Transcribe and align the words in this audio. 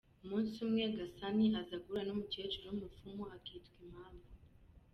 Umunsi 0.23 0.55
umwe 0.65 0.83
Gasani 0.97 1.45
aza 1.61 1.75
guhura 1.83 2.01
n’umukecuru 2.05 2.65
w’umupfumu 2.67 3.23
akitwa 3.35 3.77
Impamvu. 3.85 4.29